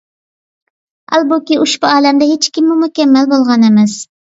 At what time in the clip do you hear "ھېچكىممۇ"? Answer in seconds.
2.35-2.83